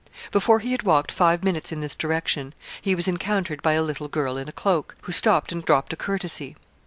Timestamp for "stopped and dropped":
5.11-5.93